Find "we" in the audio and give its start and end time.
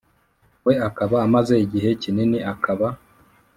0.65-0.73